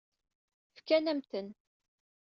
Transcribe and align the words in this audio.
Fkant-am-ten. 0.77 1.47